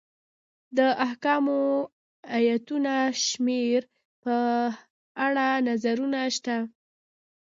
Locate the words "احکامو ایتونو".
1.05-2.95